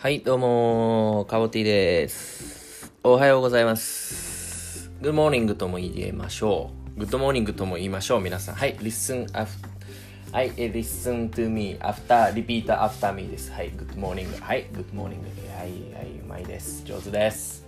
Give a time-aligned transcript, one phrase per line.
[0.00, 2.90] はい、どうも、カボティです。
[3.04, 4.90] おはようございます。
[5.02, 7.00] Good morning とも言いましょう。
[7.02, 8.54] Good morning とも言いましょう、皆さん。
[8.54, 9.68] はい、listen after,
[10.32, 13.52] はい、え listen to me after, repeat after me です。
[13.52, 14.40] はい、Good morning。
[14.40, 15.18] はい、Good morning。
[15.58, 16.82] はい、はい、うまいです。
[16.86, 17.66] 上手です。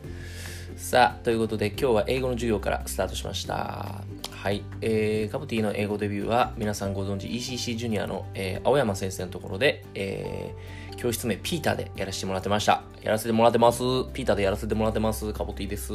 [0.77, 4.03] さあ、ということで今日は英語の授業からスタートしました。
[4.31, 12.83] はい、えー、カボティの英語デビューは皆さんご存知 ECC ジュニアの、えー青山先生のところで、えー教室名ピーターでやらせてもらってました。
[13.03, 13.79] やらせてもらってます。
[14.13, 15.33] ピーターでやらせてもらってます。
[15.33, 15.93] カボティです。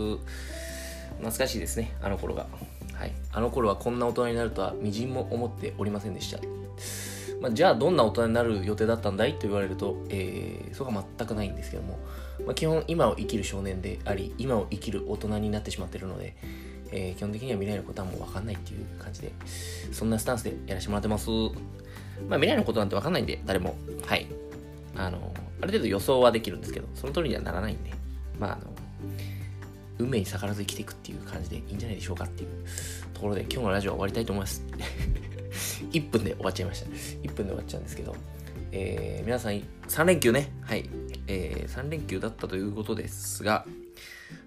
[1.17, 2.47] 懐かしいですね、あの頃が。
[2.93, 3.13] はい。
[3.31, 6.39] あの頃はこんな大人になるとはみじんも思っておりませんでした。
[7.41, 11.99] まあ、じゃあどんな大人になる予定だったんだいと言われると、えー、そこは全くないんですけども、
[12.45, 16.35] まあ、基本今を生きる少年であり今を生きる大人になってしまってるので、
[16.91, 19.31] えー基本的には未来のことはもう分かんないっていう感じで
[19.91, 21.29] そんなスタンスでやらせてもらってます。
[22.27, 23.75] まあ未来のことなんて分かんないんで誰も。
[24.05, 24.27] はい。
[24.95, 27.91] あのある程度予想はできるんですけどその通りにはならないんで
[28.39, 28.61] まああの
[29.99, 32.49] 運命に逆らわず生きていくっていう感じでいいんじゃないでしょうかっていう
[33.13, 34.63] ところで今日のラジオは終わりたいと思います。
[35.85, 36.87] 1分で終わっちゃいました。
[36.87, 38.15] 1分で終わっちゃうんですけど、
[38.71, 40.51] えー皆さん3連休ね。
[40.61, 40.89] はい、
[41.27, 43.65] え3連休だったということですが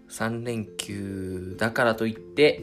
[0.08, 2.62] 3連休だからといって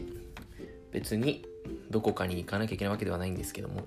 [0.92, 1.46] 別に
[1.90, 3.86] どこかに行かなきゃいけないわけではないんですけども、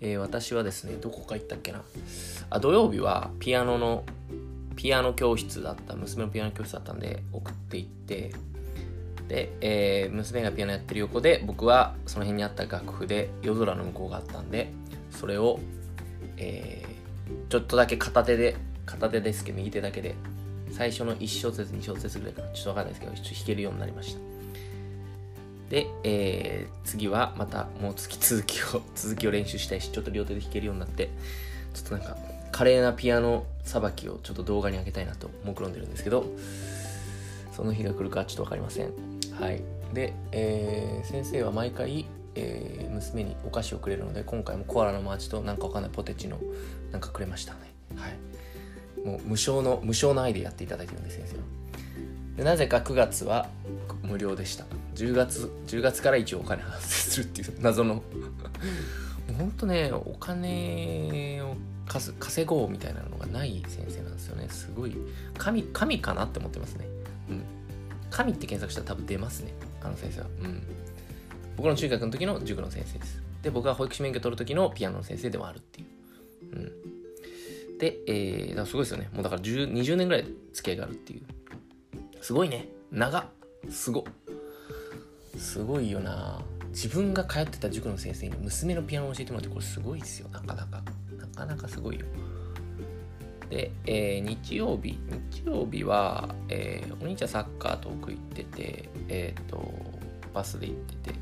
[0.00, 1.82] えー私はですねどこか行ったっけな。
[2.50, 4.04] あ土曜日はピアノの
[4.76, 5.94] ピアノ教室だった。
[5.94, 8.34] 娘のピアノ教室だったんで送って行って
[9.28, 14.72] で、えー娘がピアノやってる横で僕はその辺にあった楽譜で夜空の向こうがあったんで
[15.10, 15.60] それを、
[16.36, 16.96] えー
[17.48, 20.14] ちょっとだけ片手で片手ですけど右手だけで
[20.70, 22.48] 最初の1小節2小節ぐらいかな。
[22.50, 24.20] ちょっとわかんないですけど弾けるようになりました。
[25.70, 31.10] で、えー次はまたもう月続きを続きを練習したいしちょっと両手で弾けるようになって
[31.74, 32.16] ちょっとなんか
[32.52, 36.26] 華麗なピアノさばきをちょっと動画に上げたいなと目論んでるんですけど
[37.50, 39.15] その日が来るかちょっと分かりません。
[39.40, 39.62] はい。
[39.92, 46.38] で、えー先生は毎回、えー娘にお菓子をくれるので今回もコアラのマーチとなんかわかんないポテチの
[46.90, 47.58] なんかくれましたね。
[47.94, 49.06] はい。
[49.06, 51.42] もう無償の無償の愛でやっていただいてるんで先生は。
[52.36, 53.48] でなぜか9月は
[54.02, 54.64] 無料でした。
[54.94, 57.96] 10月10月から一応お金発生するっていう謎の。
[57.96, 58.02] も
[59.30, 61.54] うほんとねお金を
[61.86, 64.48] 稼稼ごうみたいなのがない先生なんですよね。
[64.48, 64.96] すごい
[65.36, 66.86] 神神かなって思ってますね。
[67.30, 67.42] うん
[68.10, 69.52] 神って検索したら多分出ますね。
[69.82, 70.26] あの先生は。
[70.42, 70.62] うん。
[71.56, 73.22] 僕の中学の時の塾の先生です。
[73.42, 76.56] で僕が保育士免許取る時のピアノの先生でもあるっていう。
[76.56, 76.58] う
[77.74, 77.78] ん。
[77.78, 79.08] で、えー、だからすごいですよね。
[79.12, 81.22] もうだから10 20年ぐらい付き合いがあるっていう。
[82.20, 82.68] すごいね。
[82.90, 83.28] 長
[83.70, 84.04] すご
[85.36, 86.40] すごいよな。
[86.70, 90.28] 自分が通ってた塾の先生に娘のピアノを教えてもらってこれすごいですよ。
[90.28, 90.82] なかなか。
[91.18, 92.06] なかなかすごいよ。
[93.50, 94.98] で、えー日曜日
[95.30, 99.74] 日曜日は、えーお兄ちゃんサッカー遠く行っててえっ、と
[100.34, 101.18] バスで行ってて。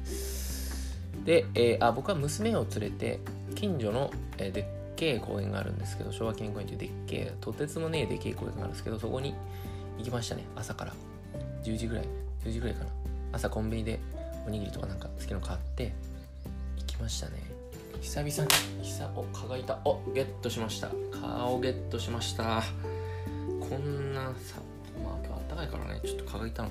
[1.24, 3.20] で、えあ僕は娘を連れて
[3.54, 4.64] 近所の、えでっ
[4.96, 9.34] けえ公園があるんですけど昭和記念公園というでっけえとてつもねえでっけえ公園があるんですけどそこに
[9.98, 10.92] 行きましたね朝から。
[11.64, 12.04] 10時ぐらい
[12.44, 12.90] 10時ぐらいかな。
[13.32, 13.98] 朝コンビニで
[14.46, 15.92] おにぎりとかなんか好きなの買って
[16.78, 17.53] 行きましたね。
[18.04, 19.78] 久々に久お蚊がいた。
[19.82, 20.90] おゲットしました。
[21.10, 22.62] 蚊をゲットしました。
[23.58, 24.60] こんなさ
[25.02, 26.00] まあ今日あったかいからね。
[26.04, 26.68] ちょっと蚊がいたの。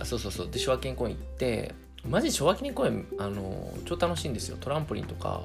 [0.00, 0.50] あそうそうそう。
[0.50, 1.72] で昭和記念公園行って
[2.04, 4.56] マジ昭和記念公園あの超楽しいんですよ。
[4.60, 5.44] トランポリンとか。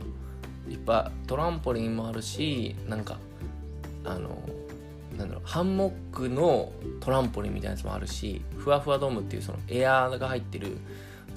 [0.68, 3.20] いっぱいトランポリンもあるしなんか
[4.04, 4.42] あの
[5.18, 10.78] なんだろうハンモックのトランポリンみたいなやつもあるしふわふわドームっていうそのエアーが入ってる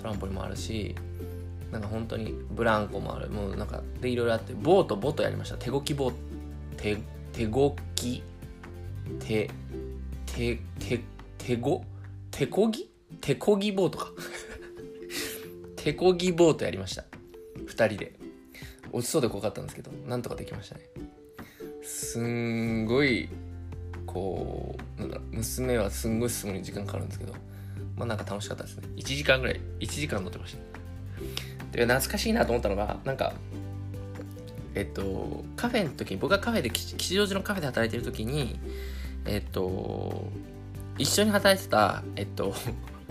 [0.00, 0.96] トランポリンもあるし
[1.70, 3.30] なんか本当にブランコもある。
[3.30, 5.56] もうなんかでいろいろあってボートボートやりました。
[5.56, 6.16] 手動きボート
[6.76, 6.96] 手
[7.32, 8.22] 手動き
[9.18, 9.50] 手
[10.26, 11.00] 手手
[11.38, 11.84] 手ご
[12.30, 12.90] 手こぎ？
[13.20, 14.10] 手こぎボートか。
[15.76, 17.04] 手こぎボートやりました。
[17.66, 18.14] 2人で。
[18.92, 20.80] 落ちそうで怖かったんですけどなんとかできましたね。
[21.82, 23.28] すんごい
[24.06, 27.32] こうなんだ娘はすんごい進むに時間かかるんですけど
[27.96, 28.88] まあなんか楽しかったですね。
[28.96, 30.58] 1時間ぐらい1時間乗ってました。
[31.72, 33.32] で懐かしいなと思ったのがなんか
[34.74, 38.58] えっとカフェの時に僕がカフェで吉祥寺のカフェで働いてる時に
[39.24, 40.24] えっと
[40.98, 42.54] 一緒に働いてたえっと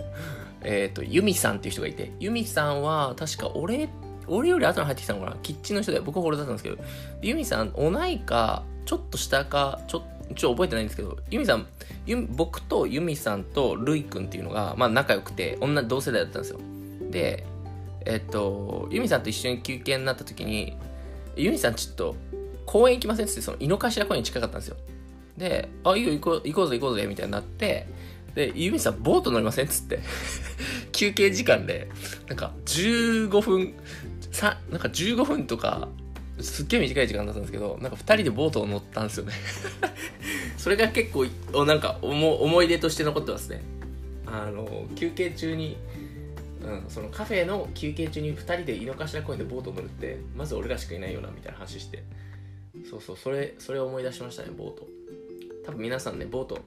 [0.62, 3.88] えっとユミさんっていう人がいてユミさんは確か俺
[4.26, 5.36] 俺より後に入ってきたのかな？
[5.42, 6.78] キッチンの人で僕は俺だったんですけど
[7.20, 10.02] ユミさん同いかちょっと下かちょ
[10.34, 11.66] ちょっと覚えてないんですけどユミさん
[12.30, 16.60] 僕とユミさんとルイ君っていうのが、まあ、仲良くて女同世代だったんですよ。
[17.10, 17.44] で
[18.06, 20.76] えっとユミさんと一緒に休憩になった時に
[21.36, 22.16] ユミさんちょっと
[22.66, 24.76] 公園行きませんっつってその井の頭公園近かったんですよ
[25.40, 27.86] で、あ、いいよ、行こう、行こうぜ、行こうぜ、みたいになって、
[28.34, 30.00] で、ゆみさん、ボート乗りませんっつって。
[30.92, 31.88] 休憩時間で、
[32.28, 33.74] なんか、15分、
[34.30, 35.88] さ、なんか15分とか、
[36.40, 39.32] すっげえ短い時間だったんですけど、なんか2人でボートを乗ったんですよね
[40.56, 41.26] それが結構、
[41.64, 43.62] なんか思、思い出として残ってますね。
[44.26, 45.78] あの、休憩中に、
[46.62, 52.02] うん、そのカフェの休憩中に2人で井の頭公園でボート乗るってまず俺らしかいないよなみたいな話して。
[52.88, 54.86] そうそうそれそれを思い出しましたねボート。
[55.64, 56.58] 多分皆さんねボート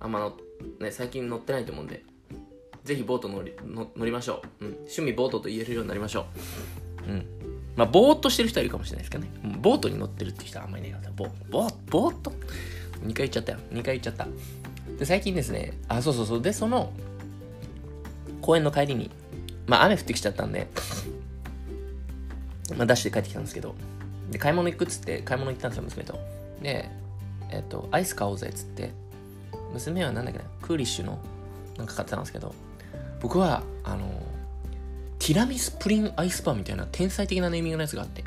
[0.00, 0.36] あんまの、
[0.80, 2.02] ね、最近乗ってないと思うんで
[2.84, 6.26] ぜひボート乗り乗りましょう、うん、趣味ボートと言えるようになりましょ
[7.06, 7.10] う。
[7.10, 7.26] うん。
[7.76, 12.32] まあぼーっとしてる人はいるかもしれないですけどね、うん、ボートに乗ってるって人はあんまりいないからボボボーっと
[13.02, 13.58] ？2回言っちゃったよ。
[13.70, 14.26] 2回言っちゃった。
[14.98, 15.78] で最近ですね。
[15.88, 16.42] あそうそうそう。
[16.42, 16.92] でその
[18.40, 19.10] 公園の帰りに
[19.66, 20.68] まあ雨降ってきちゃったんで、
[22.76, 23.74] まあダッシュで帰ってきたんですけど、
[24.30, 26.18] で、買い物行くっつって買い物行ったんですよ、娘と。
[26.62, 26.88] で、
[27.50, 28.90] えっと、アイス買おうぜっつって、
[29.72, 31.18] 娘はなんだっけな、クーリッシュの
[31.76, 32.54] なんか買ってたんですけど、
[33.20, 34.22] 僕は、あの、
[35.18, 38.24] ティラミスプリンアイスバーみたいな天才的なネーミングのやつがあって、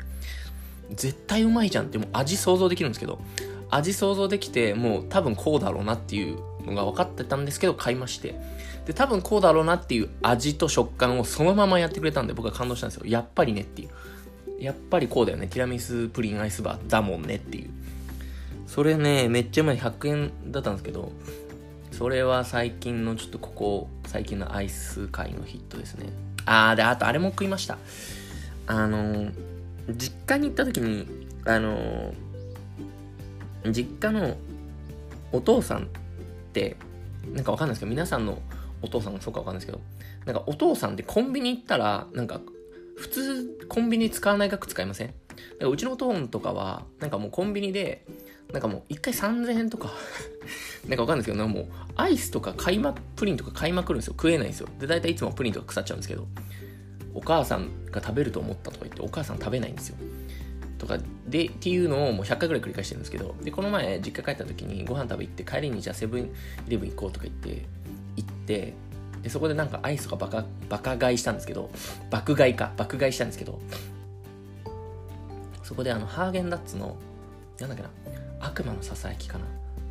[0.94, 3.20] 絶対うまいじゃんってもう味想像できるんですけど、
[3.70, 8.34] 味想像できて、もう多分こうだろうなっていうのが分かってたんですけど、買いまして、
[8.86, 13.06] で、多分こうだろうなっていう味と食感をそのままやってくれたんで僕は感動したんですよ。
[13.06, 13.90] やっぱりねっていう。
[14.62, 15.46] やっぱりこうだよね。
[15.46, 17.70] ティラミスプリンアイスバーだもんねっていう。
[18.66, 21.12] それね、めっちゃうまい100円だったんですけど、
[21.92, 26.06] それは最近のちょっとここ、最近のアイス界のヒットですね。
[26.46, 27.78] あー、で、あとあれも食いました。
[28.66, 29.30] あの、
[29.88, 31.06] 実家に行った時に、
[31.44, 32.14] あの、
[33.66, 34.36] 実家の
[35.32, 35.88] お父さん、
[37.32, 38.40] なんかわかんないですけど、皆さんの
[38.82, 39.80] お父さんがそうかわかんないですけど、
[40.26, 42.40] なんかお父さんってコンビニ行ったら、なんか
[42.96, 45.06] 普通コンビニ使わない額使いません？
[45.08, 45.16] だか
[45.60, 48.04] らうちのおとんとかは、なんかもうコンビニで、
[48.52, 49.92] なんかもう一回3000円とか
[50.88, 51.66] なんかわかんないですけど、もう
[51.96, 54.14] アイスとか買いま、プリンとか買いまくるんですよ。
[54.14, 54.68] 食えないんですよ。
[54.78, 56.26] で、大体いつもプリンとか腐っちゃうんですけど、
[57.14, 59.96] お母さんが食べると思ったとか言って、お母さん食べないんですよ。
[60.80, 60.98] とか
[61.28, 67.66] でっていうのをもう100回ぐらい繰り返してるんですけどでこの前実家帰った時にご飯食べ行って帰りにじゃあセブンイレブン行こうとか言って
[68.16, 68.72] 行って
[69.22, 71.70] でそこでなんかアイスとかバカバカ買いしたんですけど
[72.10, 73.60] 爆買いか爆買いしたんですけど
[75.62, 76.96] そこであのハーゲンダッツの
[77.60, 77.90] なんだっけな
[78.40, 79.44] 悪魔のささやきかな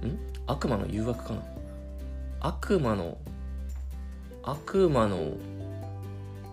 [0.07, 0.17] ん？
[0.47, 1.43] 悪魔の誘惑かな
[2.39, 3.17] 悪魔の
[4.43, 5.33] 悪魔の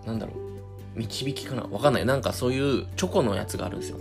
[0.05, 2.05] なんだろう導きかなわかんない。
[2.05, 3.97] なんかそういうチョコのやつがあるんですよ。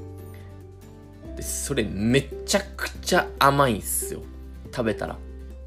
[1.37, 4.23] でそれめちゃくちゃ甘いんすよ
[4.73, 5.17] 食べたら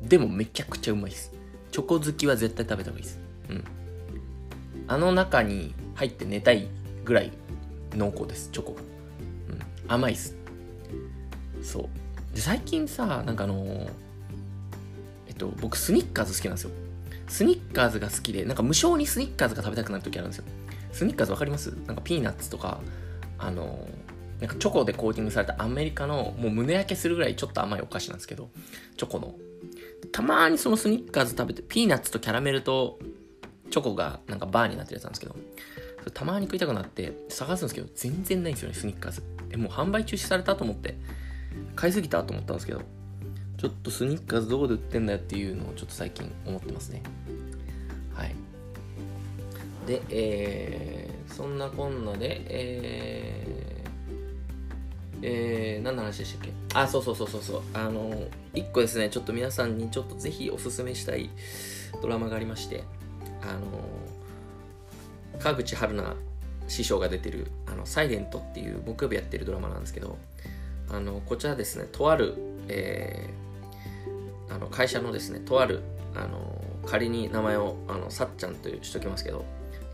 [0.01, 1.31] でもめちゃくちゃうまいっす
[1.71, 3.19] チョコ好きは絶対食べた方がいいです。
[3.49, 3.63] うん。
[4.87, 6.67] あの中に入って寝たい
[7.05, 7.31] ぐらい
[7.95, 8.81] 濃厚です、チョコが。
[8.81, 9.59] うん。
[9.87, 10.35] 甘いっす。
[11.61, 12.35] そう。
[12.35, 13.89] で、最近さ、なんかあのー、
[15.27, 16.71] えっと、僕スニッカーズ好きなんですよ。
[17.27, 20.45] スニッカーズが好きで、なんか無性にスニッカーズが食べたくなる時あるんですよ。
[20.91, 21.69] スニッカーズわかります？
[21.85, 22.79] なんかピーナッツとか、
[23.37, 24.08] あのー、
[24.39, 28.49] なんかチョコでコーティングされたアメリカのもう胸焼けするぐらいちょっと甘いお菓子なんですけど、
[28.97, 29.35] チョコの。
[30.11, 32.99] たまにそのスニッカーズ食べて、ピーナッツとキャラメルと
[33.69, 35.35] チョコがなんかバーになってるやつなんですけど、
[36.13, 39.23] たまに食いたくなって探すんですけど、全然ないんですよね、スニッカーズ。
[39.51, 40.97] え、もう販売中止されたと思って、
[41.75, 42.81] 買いすぎたと思ったんですけど、
[43.57, 47.03] ちょっとスニッカーズどこで売ってんだよっていうのをちょっと最近思ってますね。
[48.13, 48.33] はい。
[49.85, 53.48] で、えー、そんなこんなで、えー、
[55.21, 56.53] えー、何の話でしたっけ？
[56.73, 57.61] あ、そうそうそうそうそう。
[57.73, 61.29] あの、一個ですね、ちょっと皆さんにちょっとぜひおすすめしたい
[62.01, 62.83] ドラマがありまして、
[63.41, 63.59] あの、
[65.39, 66.17] 川口春奈
[66.67, 70.17] 師匠が出てる、あの、サイレントっていう木曜日やってるドラマなんですけど、
[70.89, 72.35] あの、こちらですね、とある、
[72.67, 75.81] えー、あの、会社のですね、とある、
[76.15, 79.45] あの、仮に名前を、あの、さっちゃんとしときますけど、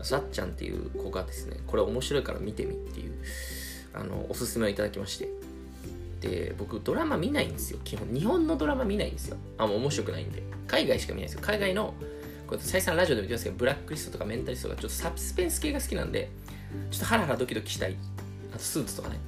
[0.02, 3.14] さっちゃんっていう子がですね、これ面白いから見てみっていう、
[3.96, 5.28] あのおすすめをいただきまして。
[6.20, 7.78] で僕ドラマ見ないんですよ。
[7.84, 8.08] 基本。
[8.08, 9.36] 日本のドラマ見ないんですよ。
[9.58, 10.42] あもう面白くないんで。
[10.66, 11.40] 海外しか見ないんですよ。
[11.42, 11.94] 海外の
[12.46, 16.30] これ再三ラジオでも言ってますけどブラックリストとかメンタリストがちょっとサスペンス系が好きなんで
[16.90, 17.96] ちょっとハラハラドキドキしたい。
[18.52, 19.18] あとスーツとかね。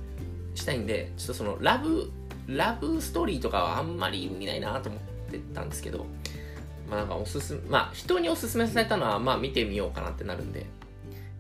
[0.55, 2.11] したいんでちょっとそのラブ
[2.49, 6.07] ラブストーリーとかはあんまり見ないなと思ってたんですけど
[6.91, 10.67] まあなんかおすすめまあ人におすすめされたのはまあ見てみようかなってなるんで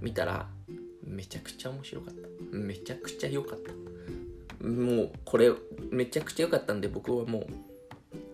[0.01, 0.47] 見たら
[1.09, 2.57] めちゃくちゃ面白かった。
[2.57, 3.73] めちゃくちゃ良かった。
[4.67, 5.53] もうこれ
[5.91, 7.47] めちゃくちゃ良かったんで僕はもう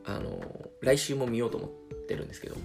[0.04, 0.40] あの
[0.80, 1.70] 来週も見ようと思っ
[2.06, 2.56] てるんですけど。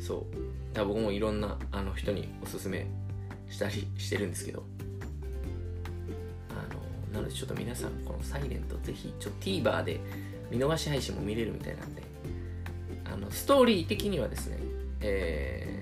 [0.00, 0.26] そ
[0.72, 0.74] う。
[0.74, 2.86] だ僕もいろんなあの人におすすめ
[3.48, 4.64] したりしてるんですけど。
[6.50, 6.80] あの
[7.12, 10.00] なのでちょっと皆さんこの「サイレントぜひちょ TVer で
[10.52, 12.02] 見逃し配信も見れるみたいなんで、
[13.06, 14.58] あの、ストーリー的にはですね、
[15.00, 15.81] え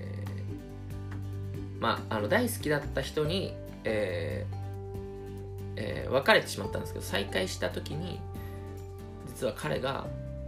[1.81, 8.19] まあ、あの、大好きだった人に、えー、えー、別れてしまったんですけど、再会した時に、
[9.27, 10.05] 実は彼が、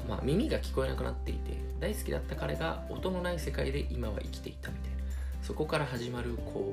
[0.07, 4.97] まあ、耳が聞こえなくなっていて、大好きだった彼が音のない世界で今は生きていたみたいな、
[5.41, 6.71] そこから始まる、こ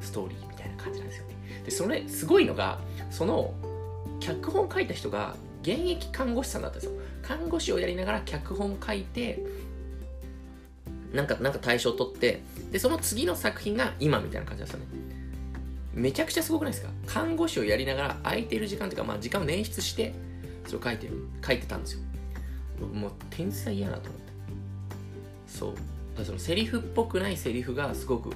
[0.00, 1.34] う、ストーリーみたいな感じなんですよね。
[1.64, 2.78] で、それ、すごいのが、
[3.10, 3.52] その、
[4.20, 7.00] 脚本書いた人が、現役看護師さんだったんですよ。
[7.22, 9.40] 看護師をやりながら脚本書いて、
[11.12, 14.86] なんか、なんか大賞取って、で、その次の作品が今みたいな感じですよね。
[15.92, 16.90] めちゃくちゃすごくないですか？
[17.06, 20.14] 看護師をやりながら空いてる時間というか、まあ時間を捻出して、
[20.66, 22.00] それを書いてる、書いてたんですよ。
[22.94, 24.32] もう天才やなと思って。
[25.46, 25.74] そう。
[26.16, 28.30] だそのセリフっぽくないセリフがすごく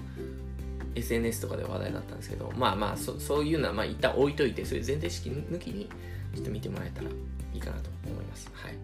[0.96, 5.88] SNS とかで話題だったんですけど、まあまあそ、そういうのはまあ一旦置いといて、そういう前提式抜きに
[6.34, 7.12] ちょっと見てもらえたらい
[7.54, 8.50] いかなと思います。
[8.52, 8.74] はい。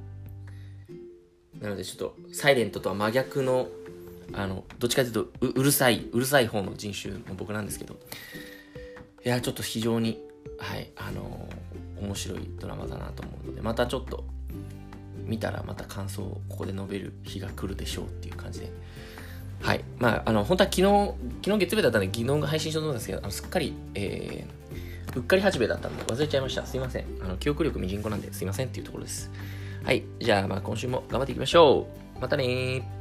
[1.61, 3.69] なのでちょっと、サイレントとは真逆の、
[4.33, 7.99] あの、どっちかというとう、うるさい、うるさい方の人種の僕なんですけど、
[9.25, 10.21] いや、ちょっと非常に、
[10.59, 14.25] はい、あのー、面白いドラマだなと思うので、またちょっと、
[15.27, 18.73] 見たらまた感想をここで述べる日が来るでしょうっていう感じで、
[19.61, 19.85] はい。
[19.99, 21.15] まあ、あの、本当は昨日、
[21.45, 26.67] 昨日月曜日だったんで、昨日が配信しようと思うんですけど、あのすっかり、えー、うっかり始めだったんで忘れちゃいました。
[26.67, 27.05] すいません。
[27.23, 29.31] あの、記憶力みじんこなんですいませんっていうところです。
[29.85, 30.05] はい。
[30.21, 32.21] じゃあ、まあ今週も頑張っていきましょう。
[32.21, 33.00] またね。